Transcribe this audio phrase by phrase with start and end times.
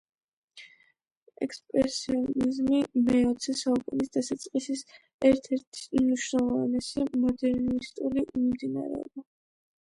[1.45, 4.81] ექსპრესიონიზმი მეოცე საუკუნის დასაწყისის
[5.31, 9.27] ერთ-ერთ უმნიშვნელოვანესი მოდერნისტული მიმდინარეობა